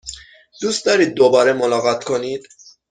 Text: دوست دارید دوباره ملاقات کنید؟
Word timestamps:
دوست 0.61 0.85
دارید 0.85 1.13
دوباره 1.13 1.53
ملاقات 1.53 2.03
کنید؟ 2.03 2.47